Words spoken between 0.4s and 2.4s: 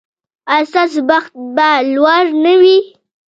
ایا ستاسو بخت به لوړ